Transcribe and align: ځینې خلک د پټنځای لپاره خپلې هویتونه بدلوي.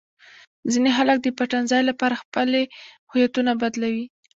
ځینې 0.71 0.91
خلک 0.97 1.17
د 1.21 1.27
پټنځای 1.39 1.81
لپاره 1.89 2.21
خپلې 2.23 2.61
هویتونه 3.11 3.51
بدلوي. 3.61 4.05